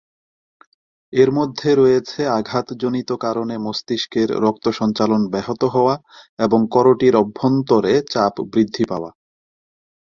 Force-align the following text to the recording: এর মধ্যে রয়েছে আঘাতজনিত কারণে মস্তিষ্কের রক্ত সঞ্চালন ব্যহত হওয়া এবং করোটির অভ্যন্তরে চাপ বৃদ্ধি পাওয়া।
এর 1.13 1.29
মধ্যে 1.31 1.69
রয়েছে 1.75 2.21
আঘাতজনিত 2.37 3.09
কারণে 3.19 3.55
মস্তিষ্কের 3.57 4.29
রক্ত 4.43 4.65
সঞ্চালন 4.79 5.21
ব্যহত 5.29 5.61
হওয়া 5.65 5.95
এবং 6.39 6.59
করোটির 6.71 7.13
অভ্যন্তরে 7.15 7.93
চাপ 8.11 8.33
বৃদ্ধি 8.53 8.83
পাওয়া। 8.85 9.09